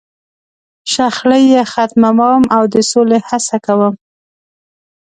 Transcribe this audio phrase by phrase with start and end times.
[0.91, 3.93] .شخړې یې ختموم، او د سولې هڅه کوم.